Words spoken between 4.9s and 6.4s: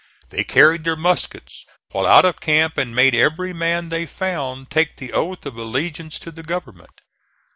the oath of allegiance to